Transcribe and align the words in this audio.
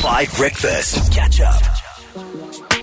5 0.00 0.34
Breakfast. 0.38 1.12
Catch 1.12 1.42
up. 1.42 1.62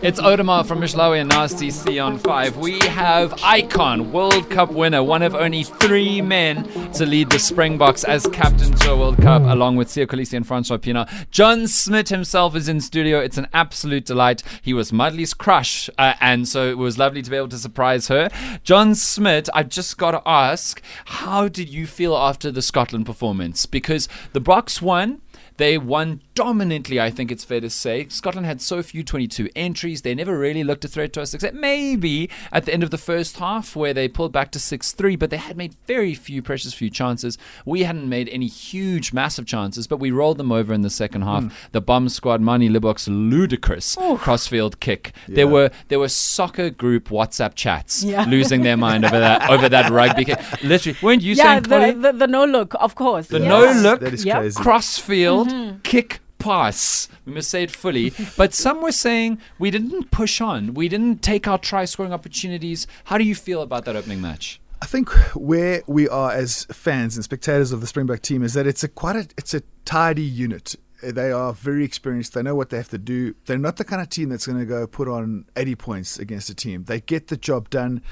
It's 0.00 0.18
Audemars 0.18 0.64
from 0.64 0.80
Mishlawi 0.80 1.20
and 1.20 1.28
Nasty 1.28 1.70
C 1.70 1.98
on 1.98 2.18
5. 2.18 2.56
We 2.56 2.78
have 2.80 3.34
Icon, 3.44 4.12
World 4.12 4.48
Cup 4.48 4.72
winner, 4.72 5.02
one 5.02 5.20
of 5.20 5.34
only 5.34 5.62
three 5.62 6.22
men 6.22 6.64
to 6.92 7.04
lead 7.04 7.28
the 7.28 7.38
Springboks 7.38 8.02
as 8.04 8.26
captain 8.28 8.72
to 8.72 8.92
a 8.92 8.96
World 8.96 9.18
Cup, 9.18 9.42
along 9.42 9.76
with 9.76 9.88
Siya 9.88 10.06
Kolisi 10.06 10.38
and 10.38 10.46
Francois 10.46 10.78
Pienaar. 10.78 11.30
John 11.30 11.68
Smit 11.68 12.08
himself 12.08 12.56
is 12.56 12.66
in 12.66 12.80
studio. 12.80 13.20
It's 13.20 13.36
an 13.36 13.46
absolute 13.52 14.06
delight. 14.06 14.42
He 14.62 14.72
was 14.72 14.90
Mudley's 14.90 15.34
crush, 15.34 15.90
uh, 15.98 16.14
and 16.18 16.48
so 16.48 16.70
it 16.70 16.78
was 16.78 16.96
lovely 16.96 17.20
to 17.20 17.30
be 17.30 17.36
able 17.36 17.48
to 17.50 17.58
surprise 17.58 18.08
her. 18.08 18.30
John 18.64 18.94
Smit, 18.94 19.50
I 19.52 19.64
just 19.64 19.98
got 19.98 20.12
to 20.12 20.22
ask, 20.26 20.80
how 21.04 21.46
did 21.46 21.68
you 21.68 21.86
feel 21.86 22.16
after 22.16 22.50
the 22.50 22.62
Scotland 22.62 23.04
performance? 23.04 23.66
Because 23.66 24.08
the 24.32 24.40
Boks 24.40 24.80
won. 24.80 25.20
They 25.62 25.78
won 25.78 26.22
dominantly, 26.34 27.00
I 27.00 27.10
think 27.10 27.30
it's 27.30 27.44
fair 27.44 27.60
to 27.60 27.70
say. 27.70 28.08
Scotland 28.08 28.46
had 28.46 28.60
so 28.60 28.82
few 28.82 29.04
22 29.04 29.48
entries. 29.54 30.02
They 30.02 30.12
never 30.12 30.36
really 30.36 30.64
looked 30.64 30.84
a 30.84 30.88
threat 30.88 31.12
to 31.12 31.22
us, 31.22 31.34
except 31.34 31.54
maybe 31.54 32.28
at 32.50 32.64
the 32.64 32.74
end 32.74 32.82
of 32.82 32.90
the 32.90 32.98
first 32.98 33.36
half 33.36 33.76
where 33.76 33.94
they 33.94 34.08
pulled 34.08 34.32
back 34.32 34.50
to 34.52 34.58
6 34.58 34.90
3, 34.90 35.14
but 35.14 35.30
they 35.30 35.36
had 35.36 35.56
made 35.56 35.74
very 35.86 36.14
few 36.14 36.42
precious 36.42 36.74
few 36.74 36.90
chances. 36.90 37.38
We 37.64 37.84
hadn't 37.84 38.08
made 38.08 38.28
any 38.30 38.48
huge, 38.48 39.12
massive 39.12 39.46
chances, 39.46 39.86
but 39.86 39.98
we 39.98 40.10
rolled 40.10 40.38
them 40.38 40.50
over 40.50 40.74
in 40.74 40.80
the 40.80 40.90
second 40.90 41.22
half. 41.22 41.44
Mm. 41.44 41.52
The 41.70 41.80
bomb 41.80 42.08
squad, 42.08 42.40
Manie 42.40 42.68
Libbok's 42.68 43.06
ludicrous 43.06 43.96
crossfield 44.16 44.80
kick. 44.80 45.12
There 45.28 45.46
were 45.46 45.70
there 45.86 46.00
were 46.00 46.08
soccer 46.08 46.70
group 46.70 47.08
WhatsApp 47.10 47.54
chats 47.54 48.02
Yeah. 48.02 48.24
losing 48.28 48.62
their 48.62 48.76
mind 48.76 49.04
over 49.04 49.20
that 49.20 49.48
over 49.48 49.68
that 49.68 49.92
rugby 49.92 50.24
kick. 50.24 50.40
Literally, 50.64 50.98
weren't 51.00 51.22
you 51.22 51.34
yeah, 51.34 51.62
saying, 51.62 51.62
the, 51.94 52.10
the, 52.10 52.18
the 52.18 52.26
no 52.26 52.44
look, 52.44 52.74
of 52.80 52.96
course. 52.96 53.28
The 53.28 53.38
yes. 53.38 53.48
no 53.48 53.90
look 53.90 54.00
That 54.00 54.12
is 54.12 54.24
Yep. 54.24 54.36
crazy. 54.38 54.60
crossfield 54.60 55.51
Mm-hmm. 55.51 55.51
Mm. 55.52 55.82
kick 55.82 56.20
pass. 56.38 57.08
We 57.24 57.34
must 57.34 57.50
say 57.50 57.62
it 57.64 57.70
fully. 57.70 58.12
but 58.36 58.54
some 58.54 58.82
were 58.82 58.92
saying 58.92 59.38
we 59.58 59.70
didn't 59.70 60.10
push 60.10 60.40
on. 60.40 60.74
We 60.74 60.88
didn't 60.88 61.22
take 61.22 61.46
our 61.46 61.58
try 61.58 61.84
scoring 61.84 62.12
opportunities. 62.12 62.86
How 63.04 63.18
do 63.18 63.24
you 63.24 63.34
feel 63.34 63.62
about 63.62 63.84
that 63.84 63.96
opening 63.96 64.20
match? 64.20 64.60
I 64.82 64.86
think 64.86 65.10
where 65.36 65.82
we 65.86 66.08
are 66.08 66.32
as 66.32 66.64
fans 66.64 67.14
and 67.16 67.22
spectators 67.22 67.70
of 67.70 67.80
the 67.80 67.86
Springbok 67.86 68.20
team 68.20 68.42
is 68.42 68.54
that 68.54 68.66
it's 68.66 68.82
a 68.82 68.88
quite 68.88 69.14
a 69.14 69.28
it's 69.38 69.54
a 69.54 69.62
tidy 69.84 70.22
unit. 70.22 70.74
They 71.02 71.30
are 71.32 71.52
very 71.52 71.84
experienced. 71.84 72.32
They 72.34 72.42
know 72.42 72.54
what 72.54 72.70
they 72.70 72.76
have 72.78 72.88
to 72.90 72.98
do. 72.98 73.34
They're 73.46 73.58
not 73.58 73.76
the 73.76 73.84
kind 73.84 74.00
of 74.00 74.08
team 74.08 74.28
that's 74.30 74.46
going 74.46 74.58
to 74.58 74.64
go 74.64 74.86
put 74.86 75.08
on 75.08 75.44
80 75.56 75.74
points 75.74 76.18
against 76.18 76.48
a 76.48 76.54
team. 76.54 76.84
They 76.84 77.00
get 77.00 77.28
the 77.28 77.36
job 77.36 77.68
done, 77.70 78.02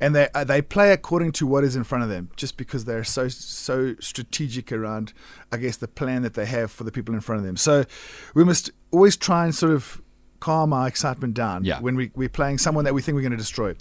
and 0.00 0.14
they 0.14 0.28
uh, 0.34 0.44
they 0.44 0.60
play 0.60 0.92
according 0.92 1.32
to 1.32 1.46
what 1.46 1.64
is 1.64 1.76
in 1.76 1.84
front 1.84 2.04
of 2.04 2.10
them. 2.10 2.30
Just 2.36 2.56
because 2.56 2.84
they're 2.84 3.04
so 3.04 3.28
so 3.28 3.94
strategic 4.00 4.72
around, 4.72 5.12
I 5.52 5.56
guess, 5.56 5.76
the 5.76 5.88
plan 5.88 6.22
that 6.22 6.34
they 6.34 6.46
have 6.46 6.70
for 6.70 6.84
the 6.84 6.92
people 6.92 7.14
in 7.14 7.20
front 7.20 7.38
of 7.40 7.46
them. 7.46 7.56
So 7.56 7.84
we 8.34 8.44
must 8.44 8.70
always 8.90 9.16
try 9.16 9.44
and 9.44 9.54
sort 9.54 9.72
of 9.72 10.02
calm 10.40 10.72
our 10.72 10.88
excitement 10.88 11.34
down 11.34 11.64
Yeah. 11.64 11.80
when 11.80 11.96
we, 11.96 12.10
we're 12.14 12.30
playing 12.30 12.56
someone 12.56 12.84
that 12.86 12.94
we 12.94 13.02
think 13.02 13.14
we're 13.14 13.20
going 13.20 13.32
to 13.32 13.36
destroy. 13.36 13.74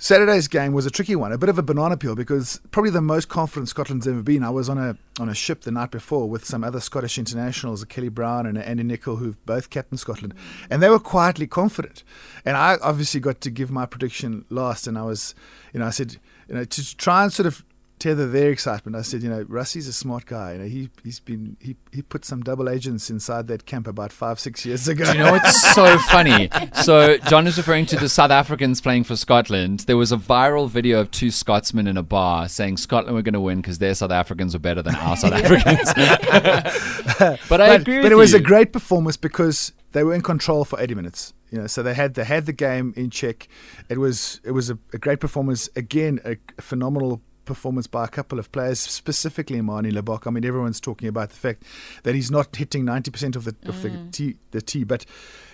Saturday's 0.00 0.46
game 0.46 0.72
was 0.72 0.86
a 0.86 0.92
tricky 0.92 1.16
one, 1.16 1.32
a 1.32 1.38
bit 1.38 1.48
of 1.48 1.58
a 1.58 1.62
banana 1.62 1.96
peel 1.96 2.14
because 2.14 2.60
probably 2.70 2.92
the 2.92 3.00
most 3.00 3.28
confident 3.28 3.68
Scotland's 3.68 4.06
ever 4.06 4.22
been. 4.22 4.44
I 4.44 4.50
was 4.50 4.68
on 4.68 4.78
a 4.78 4.96
on 5.18 5.28
a 5.28 5.34
ship 5.34 5.62
the 5.62 5.72
night 5.72 5.90
before 5.90 6.30
with 6.30 6.44
some 6.44 6.62
other 6.62 6.78
Scottish 6.78 7.18
internationals, 7.18 7.84
Kelly 7.84 8.08
Brown 8.08 8.46
and 8.46 8.56
Andy 8.56 8.84
Nicol, 8.84 9.16
who've 9.16 9.44
both 9.44 9.70
captained 9.70 9.98
Scotland, 9.98 10.34
and 10.70 10.80
they 10.80 10.88
were 10.88 11.00
quietly 11.00 11.48
confident. 11.48 12.04
And 12.44 12.56
I 12.56 12.76
obviously 12.80 13.18
got 13.18 13.40
to 13.40 13.50
give 13.50 13.72
my 13.72 13.86
prediction 13.86 14.44
last, 14.50 14.86
and 14.86 14.96
I 14.96 15.02
was, 15.02 15.34
you 15.72 15.80
know, 15.80 15.86
I 15.86 15.90
said, 15.90 16.18
you 16.48 16.54
know, 16.54 16.62
to 16.62 16.96
try 16.96 17.24
and 17.24 17.32
sort 17.32 17.48
of 17.48 17.64
tether 17.98 18.28
their 18.28 18.50
excitement. 18.50 18.96
I 18.96 19.02
said, 19.02 19.22
you 19.22 19.28
know, 19.28 19.44
Rassie's 19.44 19.86
a 19.86 19.92
smart 19.92 20.26
guy. 20.26 20.52
You 20.52 20.58
know, 20.58 20.64
he 20.66 20.90
he's 21.04 21.20
been 21.20 21.56
he 21.60 21.76
he 21.92 22.02
put 22.02 22.24
some 22.24 22.42
double 22.42 22.68
agents 22.68 23.10
inside 23.10 23.48
that 23.48 23.66
camp 23.66 23.86
about 23.86 24.12
five 24.12 24.40
six 24.40 24.64
years 24.64 24.88
ago. 24.88 25.04
Do 25.04 25.12
you 25.12 25.24
know 25.24 25.34
it's 25.34 25.74
so 25.74 25.98
funny? 26.10 26.48
So 26.82 27.18
John 27.28 27.46
is 27.46 27.56
referring 27.56 27.86
to 27.86 27.96
the 27.96 28.08
South 28.08 28.30
Africans 28.30 28.80
playing 28.80 29.04
for 29.04 29.16
Scotland. 29.16 29.80
There 29.80 29.96
was 29.96 30.12
a 30.12 30.16
viral 30.16 30.68
video 30.68 31.00
of 31.00 31.10
two 31.10 31.30
Scotsmen 31.30 31.86
in 31.86 31.96
a 31.96 32.02
bar 32.02 32.48
saying 32.48 32.76
Scotland 32.78 33.14
were 33.14 33.22
going 33.22 33.34
to 33.34 33.40
win 33.40 33.60
because 33.60 33.78
their 33.78 33.94
South 33.94 34.10
Africans 34.10 34.54
were 34.54 34.60
better 34.60 34.82
than 34.82 34.94
our 34.94 35.16
South 35.16 35.32
Africans. 35.44 35.92
but 37.48 37.60
I 37.60 37.68
but, 37.68 37.80
agree 37.80 38.02
but 38.02 38.12
it 38.12 38.16
was 38.16 38.32
you. 38.32 38.38
a 38.38 38.42
great 38.42 38.72
performance 38.72 39.16
because 39.16 39.72
they 39.92 40.04
were 40.04 40.14
in 40.14 40.22
control 40.22 40.64
for 40.64 40.80
80 40.80 40.94
minutes. 40.94 41.34
You 41.50 41.62
know, 41.62 41.66
so 41.66 41.82
they 41.82 41.94
had 41.94 42.12
they 42.14 42.24
had 42.24 42.44
the 42.44 42.52
game 42.52 42.92
in 42.94 43.08
check. 43.08 43.48
It 43.88 43.98
was 43.98 44.40
it 44.44 44.50
was 44.50 44.68
a, 44.68 44.78
a 44.92 44.98
great 44.98 45.18
performance. 45.18 45.70
Again, 45.74 46.20
a, 46.24 46.36
phenomenal 46.60 47.22
performance 47.48 47.86
by 47.86 48.04
a 48.04 48.08
couple 48.08 48.38
of 48.38 48.52
players, 48.52 48.78
specifically 48.78 49.60
Manie 49.60 49.90
Libbok. 49.90 50.26
I 50.26 50.30
mean, 50.30 50.44
everyone's 50.44 50.80
talking 50.80 51.08
about 51.08 51.30
the 51.30 51.36
fact 51.36 51.64
that 52.04 52.14
he's 52.14 52.30
not 52.30 52.54
hitting 52.54 52.84
90% 52.84 53.34
of 53.34 53.44
the 53.44 53.56
of 53.66 53.82
the 53.82 53.88
mm. 53.88 54.12
tee, 54.12 54.36
the 54.52 54.60
tee, 54.60 54.84
but 54.84 55.04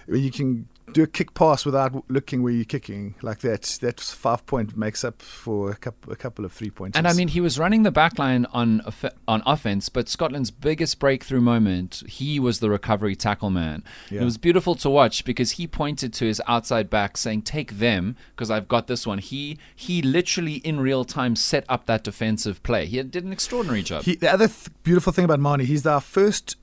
you 0.09 0.31
can 0.31 0.69
do 0.93 1.03
a 1.03 1.07
kick 1.07 1.35
pass 1.35 1.65
without 1.65 2.05
looking 2.11 2.43
where 2.43 2.53
you're 2.53 2.65
kicking 2.65 3.15
like 3.23 3.41
that, 3.41 3.63
that 3.81 4.01
five 4.01 4.45
point 4.47 4.77
makes 4.77 5.03
up 5.03 5.23
for 5.23 5.71
a 5.71 5.77
couple 5.77 6.13
a 6.13 6.17
couple 6.17 6.45
of 6.45 6.53
three 6.53 6.71
points. 6.71 6.97
And 6.97 7.09
I 7.09 7.13
mean, 7.13 7.29
he 7.29 7.41
was 7.41 7.59
running 7.59 7.83
the 7.83 7.91
back 7.91 8.19
line 8.19 8.47
on 8.53 8.83
on 9.27 9.43
offense, 9.47 9.89
but 9.89 10.09
Scotland's 10.09 10.51
biggest 10.51 10.99
breakthrough 10.99 11.41
moment, 11.41 12.03
he 12.07 12.39
was 12.39 12.61
the 12.61 12.71
recovery 12.71 13.17
tackle 13.17 13.51
man. 13.51 13.83
Yeah. 14.11 14.23
It 14.23 14.25
was 14.25 14.37
beautiful 14.37 14.75
to 14.77 14.91
watch 14.91 15.25
because 15.25 15.53
he 15.53 15.67
pointed 15.67 16.13
to 16.15 16.27
his 16.27 16.41
outside 16.47 16.91
back, 16.91 17.17
saying, 17.17 17.43
"Take 17.43 17.79
them, 17.79 18.17
because 18.35 18.51
I've 18.51 18.69
got 18.69 18.87
this 18.87 19.07
one." 19.07 19.19
He 19.19 19.59
he 19.75 20.03
literally 20.03 20.57
in 20.57 20.81
real 20.81 21.05
time 21.05 21.35
set 21.35 21.65
up 21.69 21.87
that 21.87 22.05
defensive 22.05 22.63
play. 22.63 22.87
He 22.87 23.03
did 23.03 23.25
an 23.25 23.33
extraordinary 23.33 23.83
job. 23.83 24.05
He, 24.05 24.17
the 24.17 24.33
other 24.33 24.49
th- 24.49 24.69
beautiful 24.83 25.13
thing 25.13 25.25
about 25.25 25.41
Manie, 25.41 25.65
he's 25.65 25.87
our 25.87 26.01
first 26.01 26.57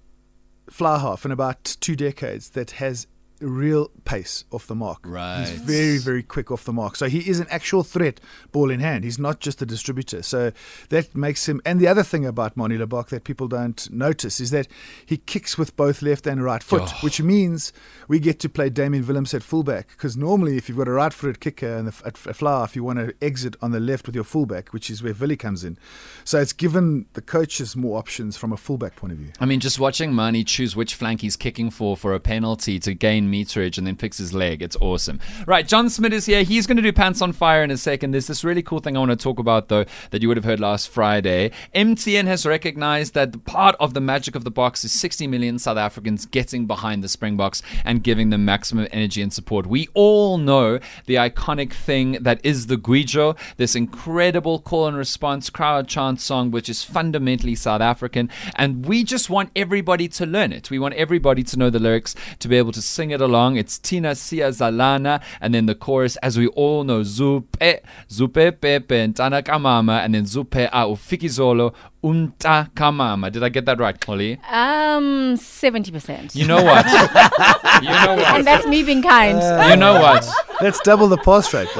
fly 0.69 0.99
half 0.99 1.25
in 1.25 1.31
about 1.31 1.63
two 1.81 1.95
decades 1.95 2.51
that 2.51 2.71
has 2.71 3.07
real 3.41 3.89
pace 4.05 4.45
off 4.51 4.67
the 4.67 4.75
mark. 4.75 4.99
Right. 5.03 5.45
He's 5.45 5.59
very, 5.61 5.97
very 5.97 6.23
quick 6.23 6.51
off 6.51 6.63
the 6.63 6.73
mark. 6.73 6.95
So 6.95 7.07
he 7.09 7.19
is 7.29 7.39
an 7.39 7.47
actual 7.49 7.83
threat 7.83 8.19
ball 8.51 8.69
in 8.71 8.79
hand. 8.79 9.03
He's 9.03 9.19
not 9.19 9.39
just 9.39 9.61
a 9.61 9.65
distributor. 9.65 10.21
So 10.23 10.51
that 10.89 11.15
makes 11.15 11.47
him. 11.49 11.61
And 11.65 11.79
the 11.79 11.87
other 11.87 12.03
thing 12.03 12.25
about 12.25 12.55
Manie 12.55 12.77
Libbok 12.77 13.07
that 13.09 13.23
people 13.23 13.47
don't 13.47 13.89
notice 13.91 14.39
is 14.39 14.51
that 14.51 14.67
he 15.05 15.17
kicks 15.17 15.57
with 15.57 15.75
both 15.75 16.01
left 16.01 16.27
and 16.27 16.43
right 16.43 16.63
foot, 16.63 16.83
Oh. 16.85 16.97
which 17.01 17.21
means 17.21 17.73
we 18.07 18.19
get 18.19 18.39
to 18.41 18.49
play 18.49 18.69
Damian 18.69 19.03
Willemse 19.03 19.33
at 19.33 19.43
fullback. 19.43 19.89
Because 19.89 20.15
normally, 20.15 20.57
if 20.57 20.69
you've 20.69 20.77
got 20.77 20.87
a 20.87 20.91
right 20.91 21.13
footed 21.13 21.39
kicker 21.39 21.75
and 21.75 21.87
at 21.87 22.17
a 22.25 22.33
fly 22.33 22.63
if 22.63 22.75
you 22.75 22.83
want 22.83 22.99
to 22.99 23.13
exit 23.21 23.55
on 23.61 23.71
the 23.71 23.79
left 23.79 24.05
with 24.05 24.15
your 24.15 24.23
fullback, 24.23 24.73
which 24.73 24.89
is 24.89 25.01
where 25.01 25.13
Villy 25.13 25.37
comes 25.37 25.63
in. 25.63 25.77
So 26.23 26.39
it's 26.39 26.53
given 26.53 27.05
the 27.13 27.21
coaches 27.21 27.75
more 27.75 27.97
options 27.97 28.37
from 28.37 28.51
a 28.53 28.57
fullback 28.57 28.95
point 28.95 29.13
of 29.13 29.19
view. 29.19 29.31
I 29.39 29.45
mean, 29.45 29.59
just 29.59 29.79
watching 29.79 30.13
Manie 30.13 30.43
choose 30.43 30.75
which 30.75 30.93
flank 30.95 31.21
he's 31.21 31.35
kicking 31.35 31.69
for 31.71 31.97
for 31.97 32.13
a 32.13 32.19
penalty 32.19 32.77
to 32.79 32.93
gain 32.93 33.29
meterage 33.31 33.77
and 33.77 33.87
then 33.87 33.95
fix 33.95 34.17
his 34.17 34.33
leg. 34.33 34.61
It's 34.61 34.77
awesome. 34.81 35.19
Right, 35.47 35.67
John 35.67 35.89
Smit 35.89 36.13
is 36.13 36.25
here. 36.25 36.43
He's 36.43 36.67
going 36.67 36.77
to 36.77 36.83
do 36.83 36.91
Pants 36.91 37.21
on 37.21 37.31
Fire 37.31 37.63
in 37.63 37.71
a 37.71 37.77
second. 37.77 38.11
There's 38.11 38.27
this 38.27 38.43
really 38.43 38.61
cool 38.61 38.79
thing 38.79 38.95
I 38.95 38.99
want 38.99 39.11
to 39.11 39.15
talk 39.15 39.39
about, 39.39 39.69
though, 39.69 39.85
that 40.11 40.21
you 40.21 40.27
would 40.27 40.37
have 40.37 40.43
heard 40.43 40.59
last 40.59 40.89
Friday. 40.89 41.51
MTN 41.73 42.25
has 42.25 42.45
recognized 42.45 43.13
that 43.13 43.45
part 43.45 43.75
of 43.79 43.93
the 43.93 44.01
magic 44.01 44.35
of 44.35 44.43
the 44.43 44.51
Boks 44.51 44.83
is 44.83 44.91
60 44.91 45.27
million 45.27 45.59
South 45.59 45.77
Africans 45.77 46.25
getting 46.25 46.65
behind 46.65 47.03
the 47.03 47.07
Springboks 47.07 47.61
and 47.85 48.03
giving 48.03 48.29
them 48.29 48.45
maximum 48.45 48.87
energy 48.91 49.21
and 49.21 49.31
support. 49.31 49.67
We 49.67 49.87
all 49.93 50.37
know 50.37 50.79
the 51.05 51.15
iconic 51.15 51.73
thing 51.73 52.13
that 52.21 52.39
is 52.43 52.67
the 52.67 52.77
gwijo, 52.77 53.37
this 53.57 53.75
incredible 53.75 54.59
call 54.59 54.87
and 54.87 54.97
response 54.97 55.49
crowd 55.49 55.87
chant 55.87 56.19
song, 56.19 56.51
which 56.51 56.69
is 56.69 56.83
fundamentally 56.83 57.55
South 57.55 57.81
African. 57.81 58.29
And 58.55 58.85
we 58.85 59.03
just 59.03 59.29
want 59.29 59.51
everybody 59.55 60.07
to 60.09 60.25
learn 60.25 60.51
it. 60.51 60.69
We 60.69 60.79
want 60.79 60.95
everybody 60.95 61.43
to 61.43 61.57
know 61.57 61.69
the 61.69 61.79
lyrics, 61.79 62.15
to 62.39 62.47
be 62.47 62.57
able 62.57 62.71
to 62.73 62.81
sing 62.81 63.11
it 63.11 63.20
along. 63.21 63.57
It's 63.57 63.77
Tina 63.77 64.15
Sia 64.15 64.49
Zalana, 64.49 65.21
and 65.39 65.53
then 65.53 65.65
the 65.65 65.75
chorus, 65.75 66.15
as 66.17 66.37
we 66.37 66.47
all 66.47 66.83
know, 66.83 67.01
Zupe, 67.01 67.81
Zupe 68.09 68.61
Pepe, 68.61 68.95
Ntana 68.95 69.43
Kamama, 69.43 70.03
and 70.03 70.15
then 70.15 70.25
Zupe 70.25 70.67
a 70.67 70.85
Ufikizolo, 70.85 71.73
Unta 72.03 72.71
Kamama. 72.73 73.31
Did 73.31 73.43
I 73.43 73.49
get 73.49 73.65
that 73.65 73.79
right, 73.79 74.03
Holly? 74.03 74.39
Um, 74.49 75.35
70%. 75.35 76.35
You 76.35 76.47
know 76.47 76.63
what? 76.63 76.85
you 77.83 77.89
know 77.89 78.15
what? 78.15 78.35
and 78.35 78.47
that's 78.47 78.65
me 78.65 78.83
being 78.83 79.01
kind. 79.03 79.37
You 79.69 79.75
know 79.77 79.93
what? 79.99 80.27
Let's 80.61 80.79
double 80.81 81.07
the 81.07 81.17
pass 81.17 81.53
rate. 81.53 81.69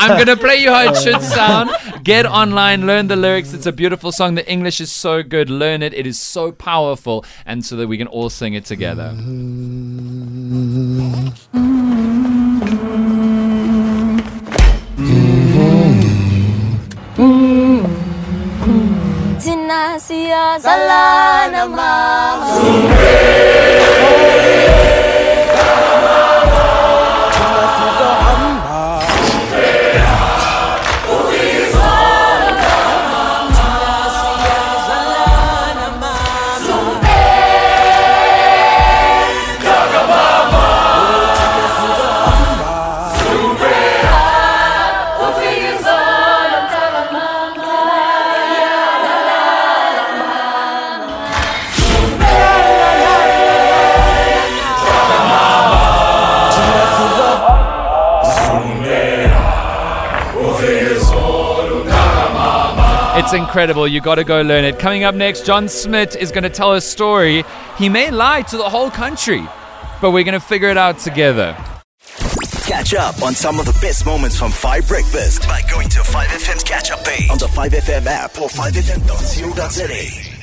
I'm 0.00 0.16
gonna 0.16 0.36
play 0.36 0.56
you 0.56 0.70
how 0.70 0.92
it 0.92 0.96
should 0.96 1.20
sound. 1.22 1.70
Get 2.02 2.26
online, 2.26 2.86
learn 2.86 3.08
the 3.08 3.16
lyrics. 3.16 3.52
It's 3.52 3.66
a 3.66 3.72
beautiful 3.72 4.12
song. 4.12 4.34
The 4.34 4.50
English 4.50 4.80
is 4.80 4.90
so 4.90 5.22
good. 5.22 5.50
Learn 5.50 5.82
it. 5.82 5.92
It 5.92 6.06
is 6.06 6.18
so 6.18 6.52
powerful, 6.52 7.24
and 7.44 7.64
so 7.64 7.76
that 7.76 7.86
we 7.86 7.98
can 7.98 8.06
all 8.06 8.30
sing 8.30 8.54
it 8.54 8.64
together. 8.64 9.14
It's 63.18 63.32
incredible. 63.32 63.88
You 63.88 64.00
got 64.00 64.14
to 64.14 64.24
go 64.24 64.40
learn 64.42 64.64
it. 64.64 64.78
Coming 64.78 65.02
up 65.02 65.12
next, 65.12 65.44
John 65.44 65.68
Smit 65.68 66.14
is 66.14 66.30
going 66.30 66.44
to 66.44 66.50
tell 66.50 66.74
a 66.74 66.80
story. 66.80 67.44
He 67.76 67.88
may 67.88 68.12
lie 68.12 68.42
to 68.42 68.56
the 68.56 68.68
whole 68.68 68.90
country, 68.90 69.44
but 70.00 70.12
we're 70.12 70.22
going 70.22 70.38
to 70.38 70.40
figure 70.40 70.68
it 70.68 70.76
out 70.78 71.00
together. 71.00 71.56
Catch 72.66 72.94
up 72.94 73.20
on 73.22 73.34
some 73.34 73.58
of 73.58 73.66
the 73.66 73.76
best 73.80 74.06
moments 74.06 74.38
from 74.38 74.52
5 74.52 74.86
Breakfast 74.86 75.42
by 75.48 75.62
going 75.68 75.88
to 75.88 75.98
5FM's 75.98 76.62
catch 76.62 76.92
up 76.92 77.04
page 77.04 77.28
on 77.28 77.38
the 77.38 77.46
5FM 77.46 78.06
app 78.06 78.40
or 78.40 78.48
5FM.co.za. 78.48 80.37